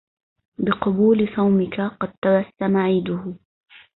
بقبول 0.63 1.19
صومك 1.35 1.77
قد 1.99 2.11
تبسم 2.21 2.77
عيده 2.77 3.23